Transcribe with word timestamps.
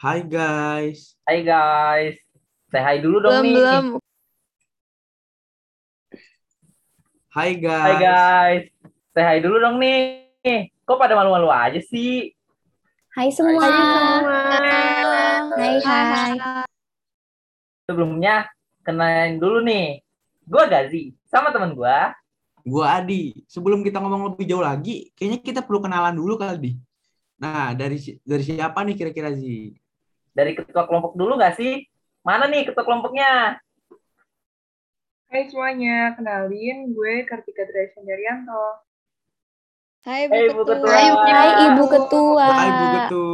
Hai 0.00 0.24
guys. 0.24 1.12
Hai 1.28 1.44
guys. 1.44 2.16
Say 2.72 2.80
hi 2.80 3.04
dulu 3.04 3.20
dong 3.20 3.44
Belum, 3.44 3.44
nih. 3.44 3.52
belum. 3.52 3.84
Hai 7.28 7.50
guys. 7.60 7.84
Hai 7.84 7.94
guys. 8.00 8.64
Say 9.12 9.20
hi 9.28 9.44
dulu 9.44 9.60
dong 9.60 9.76
nih. 9.76 10.72
Kok 10.88 10.96
pada 10.96 11.20
malu-malu 11.20 11.52
aja 11.52 11.76
sih? 11.84 12.32
Hai 13.12 13.28
semua. 13.28 13.60
Hai, 15.60 15.84
hai. 15.84 16.32
Sebelumnya, 17.84 18.48
kenalin 18.80 19.36
dulu 19.36 19.60
nih. 19.60 20.00
Gue 20.48 20.64
Gazi, 20.64 21.12
sama 21.28 21.52
temen 21.52 21.76
gue. 21.76 21.96
Gua 22.64 23.04
Adi. 23.04 23.36
Sebelum 23.44 23.84
kita 23.84 24.00
ngomong 24.00 24.32
lebih 24.32 24.48
jauh 24.48 24.64
lagi, 24.64 25.12
kayaknya 25.12 25.44
kita 25.44 25.60
perlu 25.60 25.84
kenalan 25.84 26.16
dulu 26.16 26.40
kali. 26.40 26.56
Di. 26.56 26.72
Nah, 27.36 27.76
dari 27.76 28.00
dari 28.24 28.44
siapa 28.48 28.80
nih 28.80 28.96
kira-kira 28.96 29.36
Zi? 29.36 29.76
Dari 30.30 30.54
ketua 30.54 30.86
kelompok 30.86 31.18
dulu 31.18 31.38
gak 31.38 31.58
sih? 31.58 31.84
Mana 32.22 32.46
nih 32.46 32.70
ketua 32.70 32.84
kelompoknya? 32.86 33.58
Hai 35.30 35.46
semuanya, 35.46 36.18
kenalin 36.18 36.90
gue 36.90 37.22
Kartika 37.22 37.62
Dresyan 37.62 38.02
Daryanto. 38.02 38.82
Hai 40.02 40.26
Hai, 40.26 40.48
Ibu 40.50 40.62
Ketua. 40.66 40.90
Hai, 40.90 41.08
Hai, 41.12 41.50
Ibu 41.70 41.84
Ketua. 41.86 42.48
Hai 42.50 42.70
Bu 42.74 42.86
Getu. 42.98 43.30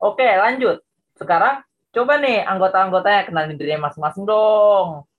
Oke, 0.00 0.24
lanjut. 0.24 0.78
Sekarang 1.18 1.66
coba 1.90 2.22
nih 2.22 2.46
anggota-anggotanya 2.46 3.26
kenalin 3.26 3.58
dirinya 3.58 3.90
masing-masing 3.90 4.24
dong. 4.28 5.10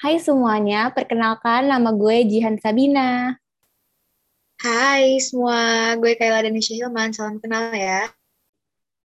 Hai 0.00 0.16
semuanya, 0.16 0.88
perkenalkan 0.94 1.68
nama 1.68 1.92
gue 1.92 2.24
Jihan 2.24 2.56
Sabina. 2.56 3.36
Hai 4.56 5.20
semua, 5.20 5.92
gue 6.00 6.16
Kayla 6.16 6.40
Danisha 6.40 6.72
Hilman, 6.72 7.12
salam 7.12 7.36
kenal 7.36 7.68
ya. 7.76 8.08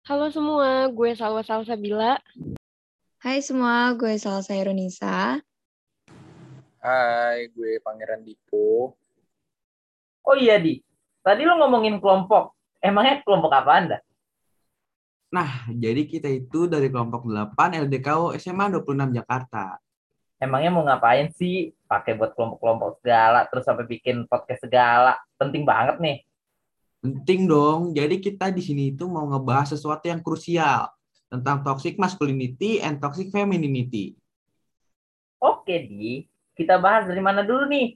Halo 0.09 0.25
semua, 0.33 0.89
gue 0.89 1.13
Salwa 1.13 1.45
Salsabila. 1.45 2.17
Hai 3.21 3.45
semua, 3.45 3.93
gue 3.93 4.17
Salsa 4.17 4.57
Irunisa. 4.57 5.37
Hai, 6.81 7.45
gue 7.53 7.77
Pangeran 7.85 8.25
Dipo. 8.25 8.97
Oh 10.25 10.33
iya, 10.33 10.57
Di. 10.57 10.81
Tadi 11.21 11.45
lo 11.45 11.61
ngomongin 11.61 12.01
kelompok. 12.01 12.57
Emangnya 12.81 13.21
kelompok 13.21 13.53
apa 13.53 13.69
Anda? 13.69 13.97
Nah, 15.29 15.69
jadi 15.77 16.01
kita 16.09 16.25
itu 16.25 16.65
dari 16.65 16.89
kelompok 16.89 17.29
8 17.29 17.85
LDKU 17.85 18.33
SMA 18.41 18.81
26 18.81 19.13
Jakarta. 19.13 19.77
Emangnya 20.41 20.73
mau 20.73 20.89
ngapain 20.89 21.29
sih? 21.37 21.69
Pakai 21.85 22.17
buat 22.17 22.33
kelompok-kelompok 22.33 23.05
segala, 23.05 23.45
terus 23.45 23.61
sampai 23.61 23.85
bikin 23.85 24.25
podcast 24.25 24.65
segala. 24.65 25.21
Penting 25.37 25.69
banget 25.69 26.01
nih. 26.01 26.25
Penting 26.99 27.47
dong. 27.47 27.95
Jadi 27.95 28.19
kita 28.19 28.51
di 28.51 28.59
sini 28.59 28.91
itu 28.91 29.07
mau 29.07 29.23
ngebahas 29.27 29.75
sesuatu 29.75 30.05
yang 30.11 30.19
krusial 30.19 30.91
tentang 31.31 31.63
toxic 31.63 31.95
masculinity 31.95 32.83
and 32.83 32.99
toxic 32.99 33.31
femininity. 33.31 34.19
Oke, 35.39 35.87
Di. 35.87 36.27
Kita 36.57 36.75
bahas 36.75 37.07
dari 37.07 37.23
mana 37.23 37.47
dulu 37.47 37.69
nih? 37.71 37.95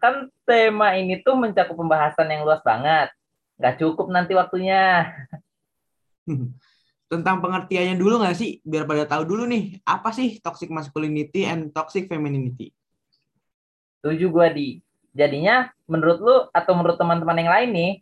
Kan 0.00 0.32
tema 0.48 0.96
ini 0.96 1.20
tuh 1.20 1.36
mencakup 1.36 1.76
pembahasan 1.76 2.32
yang 2.32 2.48
luas 2.48 2.64
banget. 2.64 3.12
Nggak 3.60 3.76
cukup 3.78 4.08
nanti 4.08 4.32
waktunya. 4.32 5.12
tentang 7.12 7.44
pengertiannya 7.44 8.00
dulu 8.00 8.24
nggak 8.24 8.32
sih? 8.32 8.64
Biar 8.64 8.88
pada 8.88 9.04
tahu 9.04 9.28
dulu 9.28 9.44
nih, 9.44 9.84
apa 9.84 10.16
sih 10.16 10.40
toxic 10.40 10.72
masculinity 10.72 11.44
and 11.44 11.68
toxic 11.76 12.08
femininity? 12.08 12.72
Setuju 14.00 14.32
gue, 14.32 14.46
Di. 14.56 14.68
Jadinya, 15.12 15.68
menurut 15.84 16.18
lu 16.24 16.36
atau 16.56 16.72
menurut 16.72 16.96
teman-teman 16.96 17.36
yang 17.36 17.52
lain 17.52 17.70
nih, 17.76 17.92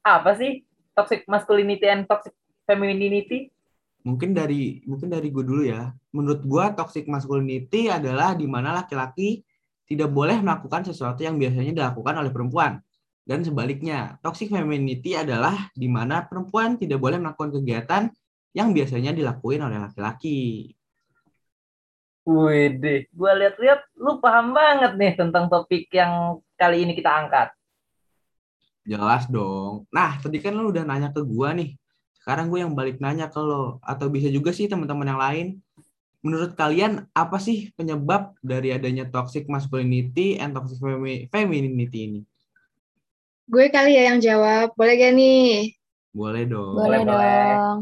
apa 0.00 0.36
sih 0.36 0.64
toxic 0.96 1.24
masculinity 1.28 1.86
and 1.86 2.04
toxic 2.08 2.34
femininity? 2.64 3.52
Mungkin 4.00 4.32
dari 4.32 4.80
mungkin 4.88 5.12
dari 5.12 5.28
gue 5.28 5.44
dulu 5.44 5.62
ya. 5.64 5.92
Menurut 6.16 6.42
gue 6.44 6.64
toxic 6.76 7.04
masculinity 7.04 7.92
adalah 7.92 8.32
di 8.32 8.48
mana 8.48 8.72
laki-laki 8.80 9.44
tidak 9.84 10.08
boleh 10.08 10.38
melakukan 10.40 10.86
sesuatu 10.86 11.20
yang 11.20 11.36
biasanya 11.36 11.74
dilakukan 11.74 12.14
oleh 12.16 12.30
perempuan. 12.30 12.78
Dan 13.26 13.44
sebaliknya, 13.44 14.16
toxic 14.24 14.48
femininity 14.48 15.14
adalah 15.14 15.68
di 15.76 15.86
mana 15.86 16.24
perempuan 16.24 16.80
tidak 16.80 16.98
boleh 16.98 17.20
melakukan 17.20 17.60
kegiatan 17.60 18.02
yang 18.56 18.74
biasanya 18.74 19.14
dilakuin 19.14 19.62
oleh 19.62 19.78
laki-laki. 19.78 20.72
Wih, 22.26 22.78
gue 23.10 23.32
lihat-lihat 23.42 23.80
lu 23.98 24.22
paham 24.22 24.54
banget 24.54 24.94
nih 24.94 25.12
tentang 25.18 25.50
topik 25.50 25.90
yang 25.90 26.38
kali 26.54 26.86
ini 26.86 26.94
kita 26.94 27.10
angkat. 27.10 27.50
Jelas 28.90 29.30
dong. 29.30 29.86
Nah, 29.94 30.18
tadi 30.18 30.42
kan 30.42 30.50
lu 30.58 30.74
udah 30.74 30.82
nanya 30.82 31.14
ke 31.14 31.22
gua 31.22 31.54
nih. 31.54 31.78
Sekarang 32.18 32.50
gue 32.50 32.58
yang 32.58 32.74
balik 32.74 32.98
nanya 32.98 33.30
ke 33.30 33.38
lo. 33.38 33.78
Atau 33.86 34.10
bisa 34.10 34.26
juga 34.26 34.50
sih 34.50 34.66
teman-teman 34.66 35.06
yang 35.06 35.20
lain. 35.22 35.46
Menurut 36.26 36.58
kalian, 36.58 37.06
apa 37.14 37.38
sih 37.38 37.70
penyebab 37.78 38.34
dari 38.42 38.74
adanya 38.74 39.06
toxic 39.06 39.46
masculinity 39.46 40.36
and 40.42 40.52
toxic 40.52 40.82
femi- 40.82 41.30
femininity 41.30 41.98
ini? 42.10 42.20
Gue 43.46 43.70
kali 43.70 43.94
ya 43.94 44.10
yang 44.10 44.18
jawab, 44.18 44.74
boleh 44.74 44.94
gak 44.98 45.12
nih? 45.16 45.74
Boleh 46.10 46.44
dong. 46.50 46.74
Boleh, 46.74 46.98
boleh. 47.06 47.54
dong. 47.56 47.76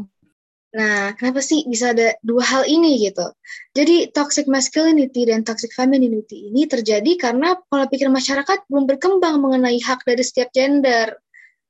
Nah, 0.69 1.17
kenapa 1.17 1.41
sih 1.41 1.65
bisa 1.65 1.97
ada 1.97 2.13
dua 2.21 2.45
hal 2.45 2.63
ini 2.69 3.01
gitu? 3.01 3.25
Jadi, 3.73 4.13
toxic 4.13 4.45
masculinity 4.45 5.25
dan 5.25 5.41
toxic 5.41 5.73
femininity 5.73 6.53
ini 6.53 6.69
terjadi 6.69 7.17
karena 7.17 7.57
pola 7.73 7.89
pikir 7.89 8.05
masyarakat 8.05 8.69
belum 8.69 8.85
berkembang 8.85 9.41
mengenai 9.41 9.81
hak 9.81 10.05
dari 10.05 10.21
setiap 10.21 10.53
gender. 10.53 11.17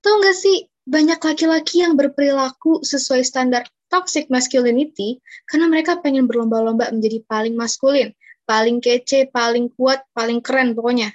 Tahu 0.04 0.14
nggak 0.20 0.36
sih, 0.36 0.68
banyak 0.84 1.20
laki-laki 1.22 1.86
yang 1.86 1.96
berperilaku 1.96 2.84
sesuai 2.84 3.24
standar 3.24 3.64
toxic 3.88 4.28
masculinity 4.28 5.24
karena 5.48 5.72
mereka 5.72 6.02
pengen 6.04 6.28
berlomba-lomba 6.28 6.92
menjadi 6.92 7.24
paling 7.24 7.56
maskulin, 7.56 8.12
paling 8.44 8.84
kece, 8.84 9.32
paling 9.32 9.72
kuat, 9.80 10.04
paling 10.12 10.44
keren 10.44 10.76
pokoknya. 10.76 11.14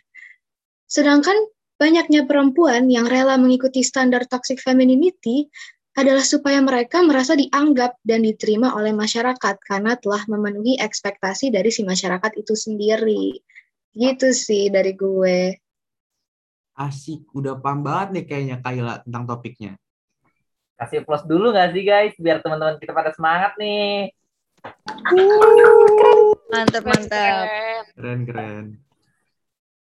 Sedangkan 0.89 1.35
banyaknya 1.75 2.23
perempuan 2.25 2.87
yang 2.87 3.11
rela 3.11 3.35
mengikuti 3.35 3.83
standar 3.83 4.25
toxic 4.31 4.63
femininity 4.63 5.51
adalah 5.95 6.27
supaya 6.27 6.59
mereka 6.59 7.07
merasa 7.07 7.39
dianggap 7.39 8.03
dan 8.03 8.27
diterima 8.27 8.75
oleh 8.75 8.91
masyarakat 8.91 9.57
karena 9.63 9.95
telah 9.95 10.27
memenuhi 10.27 10.75
ekspektasi 10.83 11.55
dari 11.55 11.71
si 11.71 11.87
masyarakat 11.87 12.35
itu 12.35 12.59
sendiri. 12.59 13.39
Gitu 13.95 14.29
sih 14.35 14.75
dari 14.75 14.91
gue. 14.99 15.55
Asik, 16.75 17.31
udah 17.31 17.55
paham 17.63 17.87
banget 17.87 18.09
nih 18.11 18.25
kayaknya 18.27 18.57
Kayla 18.59 19.07
tentang 19.07 19.25
topiknya. 19.31 19.79
Kasih 20.75 21.07
plus 21.07 21.23
dulu 21.23 21.55
nggak 21.55 21.71
sih 21.71 21.83
guys, 21.87 22.15
biar 22.19 22.43
teman-teman 22.43 22.83
kita 22.83 22.91
pada 22.91 23.15
semangat 23.15 23.55
nih. 23.55 24.11
Mantap, 26.51 26.83
mantap. 26.83 27.47
Keren-keren. 27.95 28.83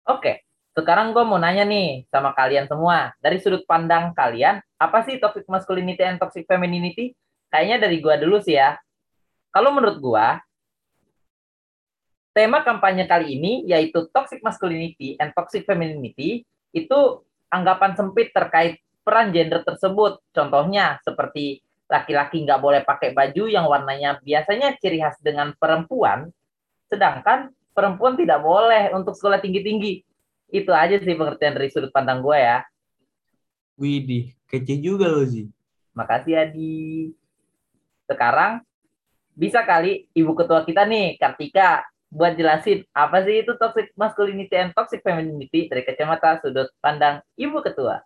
Oke, 0.05 0.45
sekarang 0.77 1.17
gue 1.17 1.25
mau 1.25 1.41
nanya 1.41 1.65
nih 1.65 2.05
sama 2.13 2.37
kalian 2.37 2.69
semua. 2.69 3.17
Dari 3.17 3.41
sudut 3.41 3.65
pandang 3.65 4.13
kalian, 4.13 4.61
apa 4.83 5.07
sih 5.07 5.15
toxic 5.17 5.47
masculinity 5.47 6.03
and 6.03 6.19
toxic 6.19 6.43
femininity? 6.43 7.15
Kayaknya 7.47 7.77
dari 7.87 7.97
gue 8.03 8.15
dulu 8.19 8.43
sih 8.43 8.59
ya. 8.59 8.75
Kalau 9.53 9.71
menurut 9.71 10.01
gue, 10.01 10.27
tema 12.33 12.65
kampanye 12.65 13.05
kali 13.05 13.37
ini 13.37 13.63
yaitu 13.69 14.09
toxic 14.09 14.41
masculinity 14.41 15.15
and 15.21 15.31
toxic 15.37 15.63
femininity 15.63 16.43
itu 16.73 16.99
anggapan 17.53 17.93
sempit 17.93 18.33
terkait 18.33 18.81
peran 19.05 19.29
gender 19.29 19.61
tersebut. 19.61 20.19
Contohnya 20.33 20.97
seperti 21.05 21.61
laki-laki 21.85 22.41
nggak 22.41 22.57
boleh 22.57 22.81
pakai 22.81 23.13
baju 23.13 23.45
yang 23.45 23.69
warnanya 23.69 24.17
biasanya 24.25 24.73
ciri 24.81 24.97
khas 24.97 25.21
dengan 25.21 25.53
perempuan, 25.53 26.33
sedangkan 26.89 27.53
perempuan 27.77 28.17
tidak 28.17 28.41
boleh 28.41 28.89
untuk 28.97 29.13
sekolah 29.13 29.37
tinggi-tinggi. 29.37 30.01
Itu 30.49 30.73
aja 30.73 30.97
sih 30.97 31.13
pengertian 31.13 31.53
dari 31.53 31.69
sudut 31.69 31.93
pandang 31.93 32.25
gue 32.25 32.37
ya. 32.37 32.65
Widih, 33.77 34.33
kece 34.53 34.77
juga 34.77 35.09
lo 35.09 35.25
Zi. 35.25 35.49
Makasih 35.97 36.37
Adi. 36.37 37.09
Sekarang 38.05 38.61
bisa 39.33 39.65
kali 39.65 40.05
ibu 40.13 40.37
ketua 40.37 40.61
kita 40.61 40.85
nih, 40.85 41.17
Kartika, 41.17 41.81
buat 42.13 42.37
jelasin 42.37 42.85
apa 42.93 43.25
sih 43.25 43.41
itu 43.41 43.57
toxic 43.57 43.89
masculinity 43.97 44.53
and 44.53 44.69
toxic 44.77 45.01
femininity 45.01 45.65
dari 45.65 45.81
kacamata 45.81 46.37
sudut 46.45 46.69
pandang 46.77 47.25
ibu 47.33 47.57
ketua. 47.65 48.05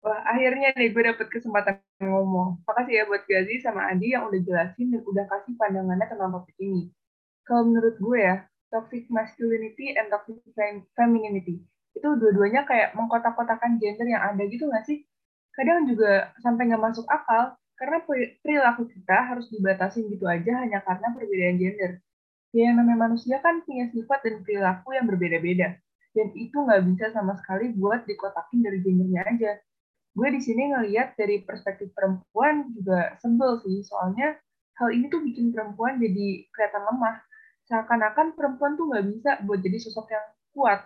Wah, 0.00 0.24
akhirnya 0.24 0.72
nih 0.72 0.88
gue 0.88 1.02
dapet 1.04 1.28
kesempatan 1.28 1.84
ngomong. 2.00 2.64
Makasih 2.64 2.94
ya 2.96 3.04
buat 3.04 3.28
Gazi 3.28 3.60
sama 3.60 3.92
Adi 3.92 4.16
yang 4.16 4.24
udah 4.32 4.40
jelasin 4.40 4.88
dan 4.88 5.04
udah 5.04 5.28
kasih 5.28 5.52
pandangannya 5.60 6.06
tentang 6.08 6.32
topik 6.32 6.56
ini. 6.56 6.88
Kalau 7.44 7.68
menurut 7.68 8.00
gue 8.00 8.16
ya, 8.16 8.48
toxic 8.72 9.04
masculinity 9.12 9.92
and 9.92 10.08
toxic 10.08 10.40
fem- 10.56 10.88
femininity 10.96 11.60
itu 11.98 12.08
dua-duanya 12.16 12.62
kayak 12.64 12.94
mengkotak-kotakan 12.94 13.82
gender 13.82 14.06
yang 14.06 14.22
ada 14.22 14.42
gitu 14.46 14.70
nggak 14.70 14.86
sih? 14.86 15.02
Kadang 15.52 15.90
juga 15.90 16.30
sampai 16.38 16.70
nggak 16.70 16.82
masuk 16.82 17.06
akal 17.10 17.58
karena 17.78 17.98
peri- 18.06 18.38
perilaku 18.42 18.86
kita 18.90 19.16
harus 19.34 19.46
dibatasin 19.50 20.06
gitu 20.10 20.26
aja 20.26 20.62
hanya 20.62 20.78
karena 20.86 21.10
perbedaan 21.14 21.58
gender. 21.58 21.92
Ya, 22.54 22.72
yang 22.72 22.80
namanya 22.80 23.10
manusia 23.12 23.36
kan 23.44 23.60
punya 23.62 23.92
sifat 23.92 24.24
dan 24.24 24.40
perilaku 24.40 24.96
yang 24.96 25.04
berbeda-beda. 25.04 25.76
Dan 26.16 26.32
itu 26.34 26.56
nggak 26.56 26.82
bisa 26.90 27.06
sama 27.12 27.36
sekali 27.36 27.70
buat 27.76 28.08
dikotakin 28.08 28.64
dari 28.64 28.78
gendernya 28.82 29.22
aja. 29.28 29.52
gue 30.18 30.28
di 30.34 30.42
sini 30.42 30.74
ngelihat 30.74 31.14
dari 31.14 31.46
perspektif 31.46 31.94
perempuan 31.94 32.74
juga 32.74 33.14
sebel 33.22 33.62
sih, 33.62 33.86
soalnya 33.86 34.34
hal 34.82 34.90
ini 34.90 35.06
tuh 35.06 35.22
bikin 35.22 35.54
perempuan 35.54 36.02
jadi 36.02 36.42
kelihatan 36.50 36.82
lemah. 36.90 37.22
Seakan-akan 37.70 38.34
perempuan 38.34 38.74
tuh 38.74 38.90
nggak 38.90 39.04
bisa 39.14 39.30
buat 39.46 39.62
jadi 39.62 39.78
sosok 39.78 40.10
yang 40.10 40.26
kuat. 40.56 40.80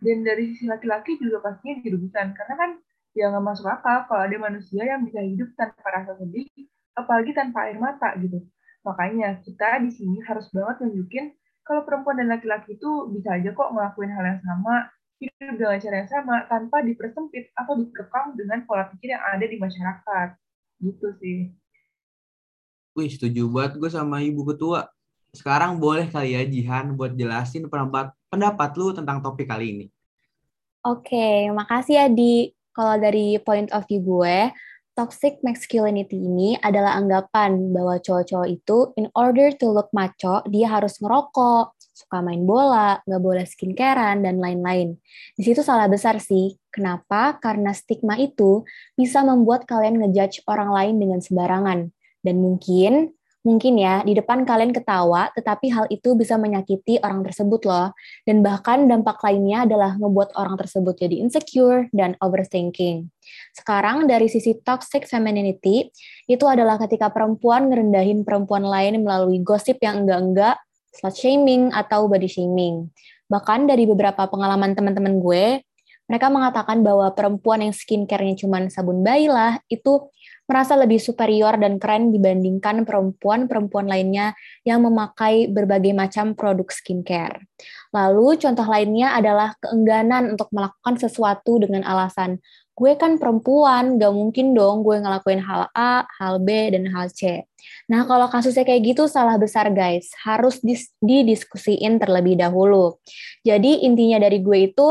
Dan 0.00 0.24
dari 0.24 0.56
sisi 0.56 0.64
laki-laki 0.64 1.20
juga 1.20 1.44
pastinya 1.44 1.84
dirugikan, 1.84 2.32
karena 2.32 2.54
kan 2.56 2.70
ya 3.12 3.28
nggak 3.28 3.44
masuk 3.44 3.68
akal 3.68 4.08
kalau 4.08 4.22
ada 4.24 4.36
manusia 4.40 4.82
yang 4.82 5.04
bisa 5.04 5.20
hidup 5.20 5.52
tanpa 5.60 5.88
rasa 5.92 6.16
sedih, 6.16 6.48
apalagi 6.96 7.36
tanpa 7.36 7.68
air 7.68 7.76
mata 7.76 8.16
gitu. 8.16 8.40
Makanya 8.80 9.44
kita 9.44 9.84
di 9.84 9.92
sini 9.92 10.24
harus 10.24 10.48
banget 10.56 10.80
nunjukin 10.88 11.36
kalau 11.68 11.84
perempuan 11.84 12.16
dan 12.16 12.32
laki-laki 12.32 12.80
itu 12.80 12.90
bisa 13.12 13.36
aja 13.36 13.52
kok 13.52 13.70
ngelakuin 13.76 14.10
hal 14.10 14.24
yang 14.24 14.40
sama, 14.40 14.88
hidup 15.20 15.54
dengan 15.60 15.78
cara 15.78 15.96
yang 16.00 16.10
sama 16.10 16.34
tanpa 16.48 16.80
dipersempit 16.80 17.52
atau 17.52 17.76
dikekang 17.76 18.34
dengan 18.34 18.64
pola 18.64 18.88
pikir 18.88 19.12
yang 19.14 19.22
ada 19.22 19.44
di 19.44 19.60
masyarakat. 19.60 20.28
Gitu 20.80 21.06
sih. 21.20 21.38
Wih, 22.96 23.06
setuju 23.12 23.46
banget 23.52 23.78
gue 23.78 23.90
sama 23.92 24.24
Ibu 24.24 24.42
Ketua. 24.50 24.88
Sekarang 25.30 25.78
boleh 25.78 26.10
kali 26.10 26.34
ya 26.34 26.42
Jihan 26.42 26.98
buat 26.98 27.14
jelasin 27.14 27.70
pendapat, 27.70 28.10
pendapat 28.26 28.70
lu 28.74 28.90
tentang 28.90 29.22
topik 29.22 29.46
kali 29.46 29.66
ini. 29.78 29.86
Oke, 30.80 31.52
makasih 31.52 31.94
ya 31.94 32.06
di 32.08 32.50
kalau 32.72 32.96
dari 32.96 33.36
point 33.42 33.68
of 33.70 33.84
view 33.84 34.00
gue, 34.00 34.48
toxic 34.96 35.38
masculinity 35.44 36.16
ini 36.16 36.56
adalah 36.60 36.96
anggapan 36.96 37.72
bahwa 37.72 38.00
cowok-cowok 38.00 38.48
itu 38.48 38.78
in 38.96 39.06
order 39.12 39.52
to 39.54 39.68
look 39.70 39.92
macho, 39.92 40.40
dia 40.48 40.72
harus 40.72 40.96
ngerokok, 40.98 41.76
suka 42.00 42.24
main 42.24 42.48
bola, 42.48 42.98
nggak 43.04 43.22
boleh 43.22 43.44
skincarean, 43.44 44.24
dan 44.24 44.40
lain-lain. 44.40 44.96
Di 45.36 45.42
situ 45.44 45.60
salah 45.60 45.86
besar 45.86 46.16
sih. 46.16 46.56
Kenapa? 46.72 47.36
Karena 47.36 47.76
stigma 47.76 48.16
itu 48.16 48.64
bisa 48.96 49.20
membuat 49.20 49.68
kalian 49.68 50.00
ngejudge 50.00 50.48
orang 50.48 50.72
lain 50.72 50.94
dengan 50.96 51.20
sembarangan. 51.20 51.92
Dan 52.20 52.36
mungkin 52.40 53.12
Mungkin 53.40 53.80
ya, 53.80 54.04
di 54.04 54.12
depan 54.12 54.44
kalian 54.44 54.68
ketawa, 54.68 55.32
tetapi 55.32 55.72
hal 55.72 55.88
itu 55.88 56.12
bisa 56.12 56.36
menyakiti 56.36 57.00
orang 57.00 57.24
tersebut 57.24 57.64
loh. 57.64 57.88
Dan 58.28 58.44
bahkan 58.44 58.84
dampak 58.84 59.16
lainnya 59.24 59.64
adalah 59.64 59.96
membuat 59.96 60.36
orang 60.36 60.60
tersebut 60.60 61.00
jadi 61.00 61.24
insecure 61.24 61.88
dan 61.96 62.20
overthinking. 62.20 63.08
Sekarang 63.56 64.04
dari 64.04 64.28
sisi 64.28 64.60
toxic 64.60 65.08
femininity, 65.08 65.88
itu 66.28 66.44
adalah 66.44 66.76
ketika 66.84 67.08
perempuan 67.08 67.72
ngerendahin 67.72 68.28
perempuan 68.28 68.60
lain 68.60 69.00
melalui 69.00 69.40
gosip 69.40 69.80
yang 69.80 70.04
enggak-enggak, 70.04 70.60
slut 70.92 71.16
shaming, 71.16 71.72
atau 71.72 72.12
body 72.12 72.28
shaming. 72.28 72.92
Bahkan 73.32 73.64
dari 73.72 73.88
beberapa 73.88 74.28
pengalaman 74.28 74.76
teman-teman 74.76 75.16
gue, 75.16 75.64
mereka 76.10 76.26
mengatakan 76.26 76.82
bahwa 76.82 77.06
perempuan 77.14 77.62
yang 77.62 77.70
skincare-nya 77.70 78.34
cuma 78.42 78.66
sabun 78.66 79.06
bayi 79.06 79.30
lah, 79.30 79.62
itu 79.70 80.10
merasa 80.50 80.74
lebih 80.74 80.98
superior 80.98 81.54
dan 81.54 81.78
keren 81.78 82.10
dibandingkan 82.10 82.82
perempuan-perempuan 82.82 83.86
lainnya 83.86 84.34
yang 84.66 84.82
memakai 84.82 85.46
berbagai 85.46 85.94
macam 85.94 86.34
produk 86.34 86.66
skincare. 86.66 87.46
Lalu 87.94 88.42
contoh 88.42 88.66
lainnya 88.66 89.14
adalah 89.14 89.54
keengganan 89.62 90.34
untuk 90.34 90.50
melakukan 90.50 90.98
sesuatu 90.98 91.62
dengan 91.62 91.86
alasan 91.86 92.42
gue 92.80 92.96
kan 92.96 93.20
perempuan, 93.20 94.00
gak 94.00 94.08
mungkin 94.08 94.56
dong 94.56 94.80
gue 94.80 94.96
ngelakuin 95.04 95.44
hal 95.44 95.68
A, 95.76 96.08
hal 96.16 96.40
B, 96.40 96.72
dan 96.72 96.88
hal 96.88 97.12
C. 97.12 97.44
Nah, 97.92 98.08
kalau 98.08 98.24
kasusnya 98.32 98.64
kayak 98.64 98.96
gitu 98.96 99.04
salah 99.04 99.36
besar 99.36 99.68
guys, 99.68 100.08
harus 100.24 100.64
didiskusiin 101.04 102.00
terlebih 102.00 102.40
dahulu. 102.40 102.96
Jadi 103.44 103.84
intinya 103.84 104.16
dari 104.16 104.40
gue 104.40 104.72
itu, 104.72 104.88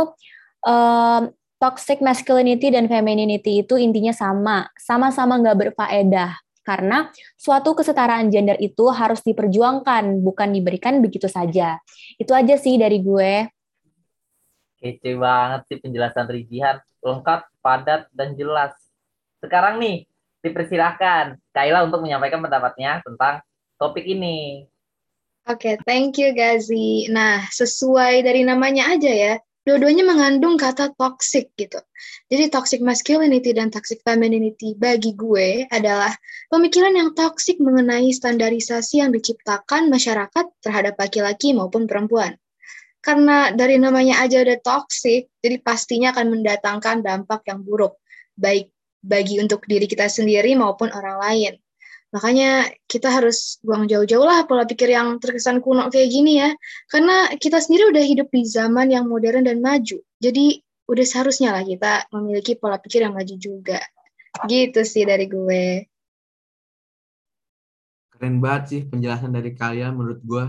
um, 0.69 1.33
toxic 1.59 1.99
masculinity 1.99 2.71
dan 2.71 2.87
femininity 2.87 3.61
itu 3.61 3.75
intinya 3.75 4.15
sama, 4.15 4.71
sama-sama 4.79 5.37
nggak 5.37 5.69
berfaedah. 5.69 6.39
Karena 6.63 7.11
suatu 7.35 7.75
kesetaraan 7.75 8.31
gender 8.31 8.55
itu 8.63 8.87
harus 8.89 9.19
diperjuangkan, 9.25 10.23
bukan 10.23 10.49
diberikan 10.55 11.03
begitu 11.03 11.27
saja. 11.27 11.77
Itu 12.15 12.31
aja 12.31 12.55
sih 12.55 12.79
dari 12.79 13.03
gue. 13.03 13.51
Kece 14.79 15.19
banget 15.19 15.61
sih 15.67 15.77
penjelasan 15.83 16.25
Rijihan. 16.31 16.79
Lengkap, 17.03 17.47
padat, 17.59 18.07
dan 18.15 18.35
jelas. 18.39 18.71
Sekarang 19.39 19.79
nih, 19.79 20.07
dipersilahkan 20.39 21.35
Kaila 21.51 21.83
untuk 21.87 22.03
menyampaikan 22.03 22.39
pendapatnya 22.39 23.03
tentang 23.03 23.43
topik 23.75 24.07
ini. 24.07 24.67
Oke, 25.49 25.73
okay, 25.73 25.75
thank 25.87 26.19
you 26.21 26.31
Gazi. 26.35 27.09
Nah, 27.09 27.43
sesuai 27.49 28.21
dari 28.21 28.45
namanya 28.45 28.93
aja 28.93 29.09
ya, 29.09 29.33
dua-duanya 29.69 30.01
mengandung 30.01 30.57
kata 30.57 30.97
toxic 30.97 31.53
gitu. 31.53 31.77
Jadi 32.25 32.49
toxic 32.49 32.81
masculinity 32.81 33.53
dan 33.53 33.69
toxic 33.69 34.01
femininity 34.01 34.73
bagi 34.73 35.13
gue 35.13 35.69
adalah 35.69 36.09
pemikiran 36.49 36.97
yang 36.97 37.13
toxic 37.13 37.61
mengenai 37.61 38.09
standarisasi 38.09 39.05
yang 39.05 39.13
diciptakan 39.13 39.93
masyarakat 39.93 40.45
terhadap 40.65 40.97
laki-laki 40.97 41.53
maupun 41.53 41.85
perempuan. 41.85 42.33
Karena 42.99 43.53
dari 43.53 43.77
namanya 43.77 44.25
aja 44.25 44.41
udah 44.41 44.57
toxic, 44.59 45.29
jadi 45.39 45.61
pastinya 45.61 46.11
akan 46.11 46.41
mendatangkan 46.41 47.05
dampak 47.05 47.45
yang 47.45 47.61
buruk, 47.61 48.01
baik 48.33 48.73
bagi 48.99 49.39
untuk 49.39 49.63
diri 49.69 49.85
kita 49.85 50.09
sendiri 50.09 50.57
maupun 50.57 50.91
orang 50.91 51.17
lain. 51.21 51.53
Makanya 52.09 52.65
kita 52.89 53.13
harus 53.13 53.61
buang 53.61 53.85
jauh-jauh 53.85 54.25
lah 54.25 54.41
pola 54.49 54.65
pikir 54.65 54.89
yang 54.89 55.21
terkesan 55.21 55.61
kuno 55.61 55.93
kayak 55.93 56.09
gini 56.09 56.41
ya. 56.41 56.49
Karena 56.89 57.29
kita 57.37 57.61
sendiri 57.61 57.93
udah 57.93 58.01
hidup 58.01 58.27
di 58.33 58.41
zaman 58.49 58.89
yang 58.89 59.05
modern 59.05 59.45
dan 59.45 59.61
maju. 59.61 60.01
Jadi 60.17 60.57
udah 60.89 61.05
seharusnya 61.05 61.53
lah 61.53 61.61
kita 61.61 62.09
memiliki 62.09 62.57
pola 62.57 62.81
pikir 62.81 63.05
yang 63.05 63.13
maju 63.13 63.35
juga. 63.37 63.77
Gitu 64.49 64.81
sih 64.81 65.05
dari 65.05 65.29
gue. 65.29 65.85
Keren 68.09 68.41
banget 68.41 68.63
sih 68.67 68.81
penjelasan 68.89 69.29
dari 69.29 69.53
kalian 69.53 69.93
menurut 69.93 70.19
gue. 70.25 70.45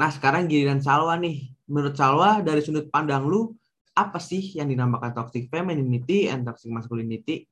Nah 0.00 0.10
sekarang 0.10 0.48
giliran 0.48 0.80
Salwa 0.80 1.12
nih. 1.20 1.52
Menurut 1.68 1.92
Salwa 1.92 2.40
dari 2.40 2.64
sudut 2.64 2.88
pandang 2.88 3.28
lu, 3.28 3.52
apa 3.92 4.16
sih 4.16 4.56
yang 4.56 4.68
dinamakan 4.68 5.12
toxic 5.12 5.52
femininity 5.52 6.32
and 6.32 6.48
toxic 6.48 6.72
masculinity? 6.72 7.44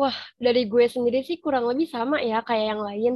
Wah, 0.00 0.16
dari 0.40 0.64
gue 0.64 0.88
sendiri 0.88 1.20
sih 1.20 1.44
kurang 1.44 1.68
lebih 1.68 1.84
sama 1.84 2.24
ya 2.24 2.40
kayak 2.40 2.66
yang 2.72 2.80
lain. 2.80 3.12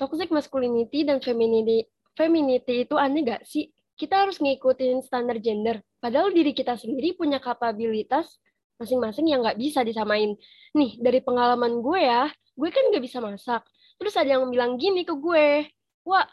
Toxic 0.00 0.32
masculinity 0.32 1.04
dan 1.04 1.20
femininity, 1.20 1.84
femininity 2.16 2.88
itu 2.88 2.96
aneh 2.96 3.20
gak 3.20 3.44
sih? 3.44 3.68
Kita 4.00 4.24
harus 4.24 4.40
ngikutin 4.40 5.04
standar 5.04 5.36
gender. 5.44 5.84
Padahal 6.00 6.32
diri 6.32 6.56
kita 6.56 6.80
sendiri 6.80 7.12
punya 7.20 7.36
kapabilitas 7.36 8.40
masing-masing 8.80 9.28
yang 9.28 9.44
gak 9.44 9.60
bisa 9.60 9.84
disamain. 9.84 10.32
Nih, 10.72 10.96
dari 11.04 11.20
pengalaman 11.20 11.84
gue 11.84 12.00
ya, 12.00 12.32
gue 12.56 12.68
kan 12.72 12.80
gak 12.88 13.04
bisa 13.04 13.20
masak. 13.20 13.60
Terus 14.00 14.16
ada 14.16 14.40
yang 14.40 14.48
bilang 14.48 14.80
gini 14.80 15.04
ke 15.04 15.12
gue, 15.12 15.68
wah, 16.08 16.24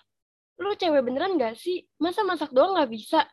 lu 0.64 0.80
cewek 0.80 1.04
beneran 1.04 1.36
gak 1.36 1.60
sih? 1.60 1.84
Masa 2.00 2.24
masak 2.24 2.56
doang 2.56 2.80
gak 2.80 2.88
bisa? 2.88 3.28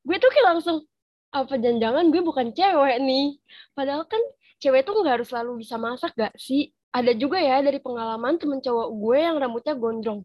Gue 0.00 0.16
tuh 0.16 0.32
kayak 0.32 0.56
langsung, 0.56 0.80
apa 1.28 1.60
jangan-jangan 1.60 2.08
gue 2.08 2.24
bukan 2.24 2.56
cewek 2.56 2.96
nih? 3.04 3.36
Padahal 3.76 4.08
kan 4.08 4.24
cewek 4.60 4.84
tuh 4.84 5.00
nggak 5.00 5.14
harus 5.20 5.28
selalu 5.32 5.64
bisa 5.64 5.80
masak 5.80 6.12
gak 6.14 6.36
sih? 6.36 6.70
Ada 6.92 7.16
juga 7.16 7.40
ya 7.40 7.64
dari 7.64 7.80
pengalaman 7.80 8.36
temen 8.36 8.60
cowok 8.60 8.88
gue 8.92 9.18
yang 9.18 9.36
rambutnya 9.40 9.74
gondrong. 9.74 10.20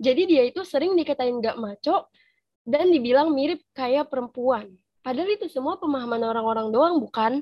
Jadi 0.00 0.22
dia 0.30 0.42
itu 0.48 0.64
sering 0.64 0.96
dikatain 0.96 1.42
gak 1.42 1.60
maco 1.60 2.08
dan 2.64 2.88
dibilang 2.88 3.34
mirip 3.34 3.60
kayak 3.74 4.08
perempuan. 4.08 4.70
Padahal 5.00 5.32
itu 5.32 5.48
semua 5.48 5.80
pemahaman 5.80 6.20
orang-orang 6.20 6.68
doang, 6.72 6.96
bukan? 7.00 7.40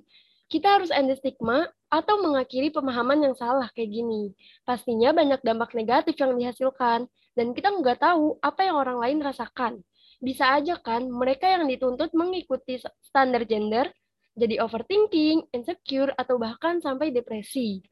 Kita 0.49 0.81
harus 0.81 0.88
end 0.95 1.12
stigma 1.19 1.69
atau 1.90 2.23
mengakhiri 2.23 2.73
pemahaman 2.73 3.21
yang 3.21 3.35
salah 3.37 3.69
kayak 3.75 3.93
gini. 3.93 4.33
Pastinya 4.62 5.12
banyak 5.12 5.43
dampak 5.43 5.75
negatif 5.75 6.17
yang 6.17 6.38
dihasilkan, 6.38 7.11
dan 7.37 7.47
kita 7.55 7.71
nggak 7.71 7.99
tahu 8.00 8.38
apa 8.40 8.61
yang 8.67 8.76
orang 8.78 8.99
lain 8.99 9.19
rasakan. 9.23 9.83
Bisa 10.19 10.59
aja 10.59 10.75
kan 10.83 11.07
mereka 11.07 11.47
yang 11.47 11.71
dituntut 11.71 12.11
mengikuti 12.14 12.83
standar 13.02 13.47
gender 13.47 13.90
jadi 14.38 14.62
overthinking, 14.62 15.50
insecure, 15.50 16.14
atau 16.14 16.38
bahkan 16.38 16.78
sampai 16.78 17.11
depresi. 17.11 17.83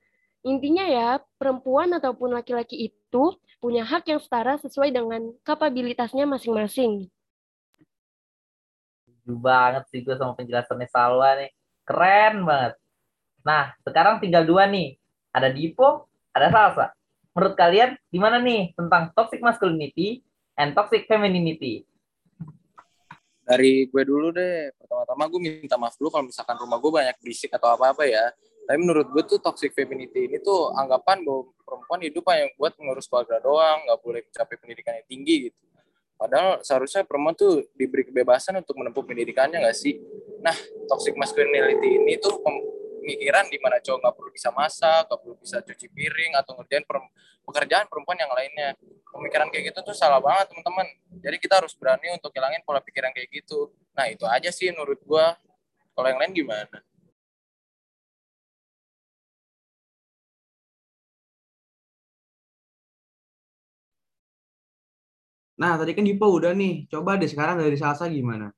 Intinya 0.47 0.87
ya, 0.87 1.19
perempuan 1.43 1.91
ataupun 1.99 2.31
laki-laki 2.31 2.95
itu 2.95 3.25
punya 3.59 3.83
hak 3.83 4.07
yang 4.07 4.23
setara 4.23 4.55
sesuai 4.63 4.95
dengan 4.95 5.35
kapabilitasnya 5.43 6.23
masing-masing. 6.23 7.11
Setuju 9.03 9.33
banget 9.43 9.91
sih 9.91 10.07
gue 10.07 10.15
sama 10.15 10.39
penjelasannya 10.39 10.87
Salwa 10.87 11.35
nih. 11.35 11.51
Keren 11.83 12.47
banget. 12.47 12.79
Nah, 13.43 13.75
sekarang 13.83 14.23
tinggal 14.23 14.47
dua 14.47 14.71
nih. 14.71 14.95
Ada 15.35 15.51
Dipo, 15.51 16.07
ada 16.31 16.47
Salsa. 16.55 16.87
Menurut 17.35 17.59
kalian, 17.59 17.99
gimana 18.09 18.39
nih 18.39 18.73
tentang 18.79 19.11
toxic 19.19 19.43
masculinity 19.43 20.23
and 20.55 20.79
toxic 20.79 21.11
femininity? 21.11 21.83
Dari 23.47 23.87
gue 23.87 24.03
dulu 24.03 24.35
deh 24.35 24.75
pertama-tama 24.75 25.31
gue 25.31 25.41
minta 25.63 25.79
maaf 25.79 25.95
dulu 25.95 26.11
kalau 26.11 26.27
misalkan 26.27 26.59
rumah 26.59 26.83
gue 26.83 26.91
banyak 26.91 27.17
berisik 27.23 27.55
atau 27.55 27.71
apa 27.79 27.95
apa 27.95 28.03
ya. 28.03 28.35
Tapi 28.67 28.83
menurut 28.83 29.07
gue 29.15 29.23
tuh 29.23 29.39
toxic 29.39 29.71
femininity 29.71 30.27
ini 30.27 30.43
tuh 30.43 30.75
anggapan 30.75 31.23
bahwa 31.23 31.55
perempuan 31.63 32.01
hidup 32.03 32.27
hanya 32.35 32.51
buat 32.59 32.75
mengurus 32.83 33.07
keluarga 33.07 33.39
doang 33.39 33.79
nggak 33.87 33.99
boleh 34.03 34.21
mencapai 34.27 34.57
pendidikan 34.59 34.93
yang 34.99 35.07
tinggi 35.07 35.35
gitu. 35.47 35.63
Padahal 36.19 36.59
seharusnya 36.67 37.07
perempuan 37.07 37.39
tuh 37.39 37.63
diberi 37.79 38.03
kebebasan 38.11 38.59
untuk 38.59 38.75
menempuh 38.75 39.07
pendidikannya 39.07 39.63
nggak 39.63 39.79
sih? 39.79 40.03
Nah 40.43 40.57
toxic 40.91 41.15
masculinity 41.15 42.03
ini 42.03 42.19
tuh 42.19 42.43
pemikiran 43.07 43.47
di 43.47 43.59
mana 43.63 43.79
cowok 43.79 43.99
nggak 44.03 44.15
perlu 44.19 44.31
bisa 44.35 44.51
masak, 44.51 45.07
nggak 45.07 45.21
perlu 45.23 45.35
bisa 45.39 45.57
cuci 45.63 45.87
piring 45.95 46.33
atau 46.35 46.59
ngerjain 46.59 46.83
pekerjaan 47.47 47.87
perempuan 47.87 48.19
yang 48.19 48.33
lainnya. 48.35 48.75
Pemikiran 49.15 49.47
kayak 49.55 49.71
gitu 49.71 49.79
tuh 49.87 49.95
salah 49.95 50.19
banget 50.19 50.51
teman-teman. 50.51 50.87
Jadi 51.23 51.37
kita 51.39 51.63
harus 51.63 51.73
berani 51.79 52.11
untuk 52.19 52.35
hilangin 52.35 52.67
pola 52.67 52.83
pikiran 52.83 53.15
kayak 53.15 53.31
gitu. 53.31 53.71
Nah 53.95 54.11
itu 54.11 54.27
aja 54.27 54.51
sih 54.51 54.75
menurut 54.75 54.99
gua. 55.07 55.39
Kalau 55.95 56.09
yang 56.11 56.19
lain 56.19 56.35
gimana? 56.35 56.83
Nah, 65.61 65.73
tadi 65.81 65.93
kan 65.97 66.05
Dipo 66.05 66.27
udah 66.39 66.53
nih. 66.61 66.85
Coba 66.93 67.17
deh 67.21 67.29
sekarang 67.33 67.57
dari 67.61 67.77
Salsa 67.81 68.05
gimana? 68.13 68.56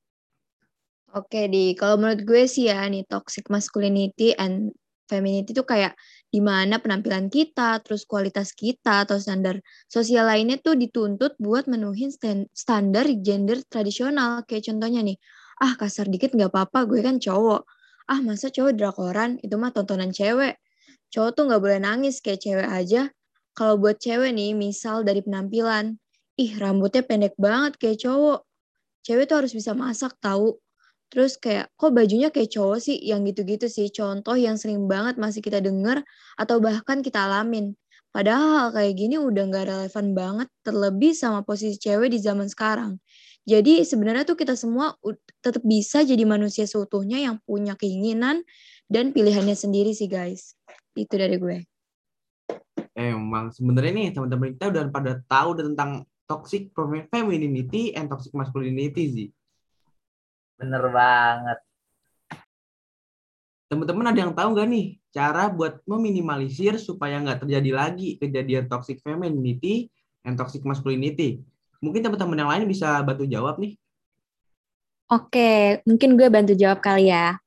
Oke, 1.17 1.49
di 1.49 1.73
kalau 1.73 1.97
menurut 1.97 2.21
gue 2.29 2.45
sih 2.45 2.69
ya, 2.69 2.85
nih 2.85 3.01
toxic 3.09 3.49
masculinity 3.49 4.37
and 4.37 4.77
femininity 5.09 5.57
itu 5.57 5.65
kayak 5.65 5.97
di 6.29 6.41
mana 6.45 6.77
penampilan 6.85 7.33
kita, 7.33 7.81
terus 7.81 8.05
kualitas 8.05 8.53
kita 8.53 9.09
atau 9.09 9.17
standar 9.17 9.57
sosial 9.89 10.29
lainnya 10.29 10.61
tuh 10.61 10.77
dituntut 10.77 11.33
buat 11.41 11.65
menuhin 11.65 12.13
standar 12.53 13.09
gender 13.25 13.65
tradisional. 13.73 14.45
Kayak 14.45 14.69
contohnya 14.69 15.01
nih, 15.01 15.17
ah 15.65 15.73
kasar 15.81 16.13
dikit 16.13 16.37
nggak 16.37 16.53
apa-apa, 16.53 16.85
gue 16.85 17.01
kan 17.01 17.17
cowok. 17.17 17.65
Ah 18.13 18.21
masa 18.21 18.53
cowok 18.53 18.73
drakoran, 18.77 19.41
itu 19.41 19.57
mah 19.57 19.73
tontonan 19.73 20.13
cewek. 20.13 20.61
Cowok 21.09 21.31
tuh 21.37 21.43
nggak 21.49 21.61
boleh 21.65 21.81
nangis 21.81 22.21
kayak 22.21 22.41
cewek 22.45 22.69
aja. 22.69 23.09
Kalau 23.57 23.81
buat 23.81 23.97
cewek 23.97 24.29
nih, 24.37 24.53
misal 24.53 25.09
dari 25.09 25.25
penampilan, 25.25 25.97
ih 26.37 26.53
rambutnya 26.61 27.01
pendek 27.01 27.33
banget 27.41 27.81
kayak 27.81 27.97
cowok. 28.05 28.45
Cewek 29.07 29.27
tuh 29.31 29.37
harus 29.45 29.53
bisa 29.57 29.73
masak 29.77 30.15
tahu. 30.23 30.59
Terus 31.09 31.41
kayak 31.41 31.73
kok 31.73 31.97
bajunya 31.97 32.29
kayak 32.29 32.53
cowok 32.53 32.79
sih 32.85 32.97
yang 33.01 33.25
gitu-gitu 33.25 33.65
sih 33.67 33.89
contoh 33.89 34.37
yang 34.37 34.61
sering 34.61 34.85
banget 34.85 35.17
masih 35.17 35.41
kita 35.41 35.59
denger 35.65 36.05
atau 36.37 36.61
bahkan 36.61 37.01
kita 37.01 37.25
alamin. 37.25 37.73
Padahal 38.13 38.73
kayak 38.73 38.93
gini 38.97 39.17
udah 39.21 39.45
gak 39.53 39.67
relevan 39.69 40.07
banget 40.17 40.49
terlebih 40.65 41.13
sama 41.13 41.45
posisi 41.45 41.77
cewek 41.77 42.13
di 42.13 42.19
zaman 42.21 42.49
sekarang. 42.49 43.01
Jadi 43.49 43.81
sebenarnya 43.81 44.29
tuh 44.29 44.37
kita 44.37 44.53
semua 44.53 44.93
tetap 45.41 45.65
bisa 45.65 46.05
jadi 46.05 46.21
manusia 46.29 46.69
seutuhnya 46.69 47.17
yang 47.17 47.41
punya 47.49 47.73
keinginan 47.81 48.45
dan 48.93 49.13
pilihannya 49.17 49.57
sendiri 49.57 49.97
sih 49.97 50.09
guys. 50.09 50.53
Itu 50.93 51.17
dari 51.17 51.41
gue. 51.41 51.65
Emang 52.93 53.49
sebenarnya 53.49 53.93
nih 53.97 54.09
teman-teman 54.13 54.53
kita 54.53 54.69
udah 54.69 54.85
pada 54.93 55.13
tahu 55.25 55.57
tentang 55.57 56.05
toxic 56.29 56.69
femininity 57.09 57.97
and 57.97 58.13
toxic 58.13 58.37
masculinity 58.37 59.05
sih. 59.09 59.29
Bener 60.59 60.83
banget. 60.91 61.59
Teman-teman 63.69 64.11
ada 64.11 64.19
yang 64.19 64.33
tahu 64.35 64.49
nggak 64.57 64.69
nih 64.69 64.87
cara 65.15 65.47
buat 65.53 65.85
meminimalisir 65.87 66.81
supaya 66.83 67.21
nggak 67.23 67.47
terjadi 67.47 67.71
lagi 67.71 68.19
kejadian 68.19 68.67
toxic 68.67 68.99
femininity 69.05 69.93
and 70.27 70.35
toxic 70.35 70.65
masculinity? 70.67 71.45
Mungkin 71.79 72.03
teman-teman 72.03 72.39
yang 72.43 72.51
lain 72.51 72.65
bisa 72.67 72.99
bantu 73.07 73.23
jawab 73.29 73.63
nih. 73.63 73.79
Oke, 75.09 75.81
mungkin 75.89 76.19
gue 76.19 76.29
bantu 76.29 76.53
jawab 76.59 76.83
kali 76.83 77.09
ya. 77.09 77.39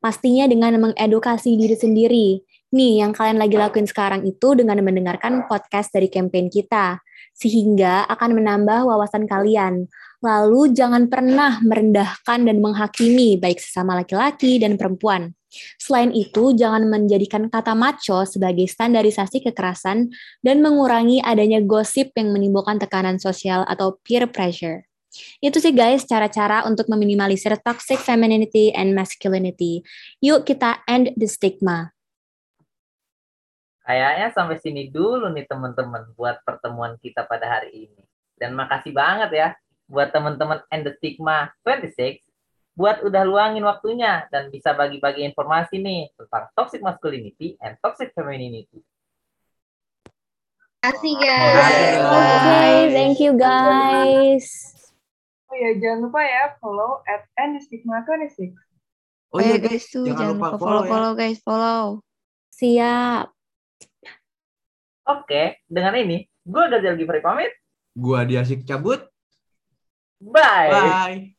Pastinya 0.00 0.48
dengan 0.48 0.78
mengedukasi 0.80 1.58
diri 1.58 1.76
sendiri. 1.76 2.28
Nih, 2.70 3.02
yang 3.02 3.12
kalian 3.12 3.36
lagi 3.36 3.58
lakuin 3.58 3.84
sekarang 3.84 4.22
itu 4.24 4.54
dengan 4.56 4.78
mendengarkan 4.80 5.44
podcast 5.50 5.90
dari 5.90 6.06
campaign 6.06 6.48
kita 6.48 7.02
sehingga 7.34 8.06
akan 8.08 8.40
menambah 8.40 8.86
wawasan 8.86 9.26
kalian. 9.26 9.90
Lalu 10.20 10.76
jangan 10.76 11.08
pernah 11.08 11.64
merendahkan 11.64 12.44
dan 12.44 12.60
menghakimi 12.60 13.40
baik 13.40 13.56
sesama 13.56 13.96
laki-laki 13.96 14.60
dan 14.60 14.76
perempuan. 14.76 15.32
Selain 15.80 16.12
itu, 16.12 16.54
jangan 16.54 16.86
menjadikan 16.86 17.48
kata 17.48 17.72
macho 17.74 18.22
sebagai 18.28 18.68
standarisasi 18.68 19.42
kekerasan 19.48 20.12
dan 20.44 20.56
mengurangi 20.62 21.18
adanya 21.24 21.58
gosip 21.64 22.12
yang 22.14 22.30
menimbulkan 22.30 22.78
tekanan 22.78 23.18
sosial 23.18 23.64
atau 23.66 23.98
peer 24.04 24.28
pressure. 24.28 24.86
Itu 25.42 25.58
sih 25.58 25.74
guys 25.74 26.06
cara-cara 26.06 26.62
untuk 26.70 26.86
meminimalisir 26.86 27.58
toxic 27.66 27.98
femininity 27.98 28.70
and 28.70 28.94
masculinity. 28.94 29.82
Yuk 30.22 30.46
kita 30.46 30.86
end 30.86 31.10
the 31.18 31.26
stigma. 31.26 31.90
Kayaknya 33.82 34.30
sampai 34.30 34.62
sini 34.62 34.86
dulu 34.86 35.26
nih 35.34 35.50
teman-teman 35.50 36.14
buat 36.14 36.46
pertemuan 36.46 36.94
kita 37.02 37.26
pada 37.26 37.58
hari 37.58 37.90
ini. 37.90 38.06
Dan 38.38 38.54
makasih 38.54 38.94
banget 38.94 39.30
ya 39.34 39.48
buat 39.90 40.14
teman-teman 40.14 40.62
and 40.70 40.86
the 40.86 40.94
stigma 41.02 41.50
26 41.66 42.22
buat 42.78 43.02
udah 43.02 43.26
luangin 43.26 43.66
waktunya 43.66 44.24
dan 44.30 44.48
bisa 44.48 44.72
bagi-bagi 44.72 45.26
informasi 45.26 45.82
nih 45.82 46.14
tentang 46.14 46.48
toxic 46.54 46.80
masculinity 46.80 47.58
and 47.60 47.76
toxic 47.82 48.14
femininity. 48.14 48.80
Kasih 50.80 51.12
guys. 51.20 52.00
Oke, 52.00 52.24
okay, 52.40 52.74
thank 52.94 53.18
you 53.20 53.36
guys. 53.36 54.72
Oh 55.50 55.56
ya, 55.58 55.76
jangan 55.76 56.08
lupa 56.08 56.24
ya 56.24 56.56
follow 56.62 57.04
at 57.04 57.28
and 57.36 57.60
stigma 57.60 58.00
26. 58.06 58.54
Oh 59.34 59.42
iya 59.42 59.60
guys 59.60 59.84
tuh 59.90 60.08
jangan, 60.08 60.16
jangan 60.16 60.34
lupa 60.38 60.46
follow, 60.56 60.58
follow, 60.62 60.80
ya. 60.80 60.88
follow 60.88 61.12
guys, 61.18 61.38
follow. 61.44 61.84
Siap. 62.54 63.26
Oke, 65.10 65.58
dengan 65.66 65.98
ini 65.98 66.22
gue 66.46 66.64
Gazal 66.70 66.94
Givari 66.94 67.20
pamit. 67.20 67.50
Gue 67.98 68.22
Diasik 68.30 68.62
cabut. 68.62 69.09
Bye. 70.20 70.68
Bye. 70.70 71.34